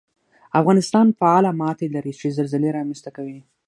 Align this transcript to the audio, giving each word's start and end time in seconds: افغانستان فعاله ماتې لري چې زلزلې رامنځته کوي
افغانستان 0.59 1.05
فعاله 1.19 1.51
ماتې 1.61 1.87
لري 1.95 2.13
چې 2.19 2.35
زلزلې 2.37 2.69
رامنځته 2.77 3.09
کوي 3.17 3.39